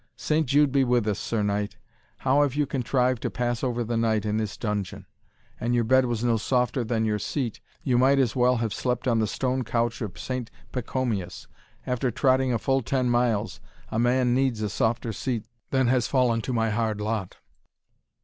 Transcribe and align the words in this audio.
Saint 0.17 0.47
Jude 0.47 0.71
be 0.71 0.83
with 0.83 1.07
us, 1.07 1.19
Sir 1.19 1.43
Knight, 1.43 1.77
how 2.17 2.41
have 2.41 2.55
you 2.55 2.65
contrived 2.65 3.21
to 3.21 3.29
pass 3.29 3.63
over 3.63 3.83
the 3.83 3.97
night 3.97 4.25
in 4.25 4.37
this 4.37 4.57
dungeon? 4.57 5.05
An 5.59 5.73
your 5.73 5.83
bed 5.83 6.05
was 6.05 6.23
no 6.23 6.37
softer 6.37 6.83
than 6.83 7.05
your 7.05 7.19
seat, 7.19 7.59
you 7.83 7.99
might 7.99 8.17
as 8.17 8.35
well 8.35 8.55
have 8.57 8.73
slept 8.73 9.07
on 9.07 9.19
the 9.19 9.27
stone 9.27 9.63
couch 9.63 10.01
of 10.01 10.17
Saint 10.17 10.49
Pacomius. 10.71 11.45
After 11.85 12.09
trotting 12.09 12.51
a 12.51 12.57
full 12.57 12.81
ten 12.81 13.11
miles, 13.11 13.59
a 13.89 13.99
man 13.99 14.33
needs 14.33 14.63
a 14.63 14.69
softer 14.69 15.13
seat 15.13 15.45
than 15.69 15.85
has 15.85 16.07
fallen 16.07 16.41
to 16.41 16.51
my 16.51 16.71
hard 16.71 16.99
lot." 16.99 17.37